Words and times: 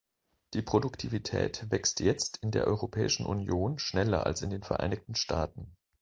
Die 0.55 0.63
Produktivität 0.63 1.69
wächst 1.69 1.99
jetzt 1.99 2.37
in 2.37 2.49
der 2.49 2.65
Europäischen 2.65 3.27
Union 3.27 3.77
schneller 3.77 4.25
als 4.25 4.41
in 4.41 4.49
den 4.49 4.63
Vereinigten 4.63 5.13
Staaten. 5.13 5.77